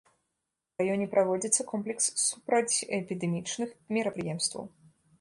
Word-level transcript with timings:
У 0.67 0.79
раёне 0.81 1.07
праводзіцца 1.11 1.61
комплекс 1.73 2.05
супрацьэпідэмічных 2.31 3.69
мерапрыемстваў. 3.97 4.63